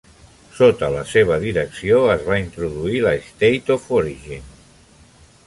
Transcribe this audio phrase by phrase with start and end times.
[0.59, 4.51] Sota la seva direcció es va introduir la State of Origin.